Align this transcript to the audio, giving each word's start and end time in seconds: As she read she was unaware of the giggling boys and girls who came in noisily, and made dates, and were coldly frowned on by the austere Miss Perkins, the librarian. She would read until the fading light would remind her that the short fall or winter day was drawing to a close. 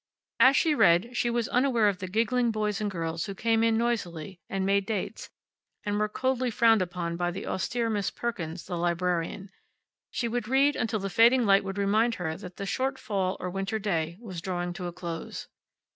As 0.39 0.57
she 0.57 0.73
read 0.73 1.15
she 1.15 1.29
was 1.29 1.47
unaware 1.49 1.87
of 1.87 1.99
the 1.99 2.07
giggling 2.07 2.49
boys 2.49 2.81
and 2.81 2.89
girls 2.89 3.27
who 3.27 3.35
came 3.35 3.63
in 3.63 3.77
noisily, 3.77 4.39
and 4.49 4.65
made 4.65 4.87
dates, 4.87 5.29
and 5.85 5.99
were 5.99 6.09
coldly 6.09 6.49
frowned 6.49 6.81
on 6.95 7.15
by 7.17 7.29
the 7.29 7.45
austere 7.45 7.87
Miss 7.87 8.09
Perkins, 8.09 8.65
the 8.65 8.77
librarian. 8.79 9.51
She 10.09 10.27
would 10.27 10.47
read 10.47 10.75
until 10.75 10.97
the 10.99 11.11
fading 11.11 11.45
light 11.45 11.63
would 11.63 11.77
remind 11.77 12.15
her 12.15 12.35
that 12.35 12.55
the 12.57 12.65
short 12.65 12.97
fall 12.97 13.37
or 13.39 13.51
winter 13.51 13.77
day 13.77 14.17
was 14.19 14.41
drawing 14.41 14.73
to 14.73 14.87
a 14.87 14.91
close. 14.91 15.47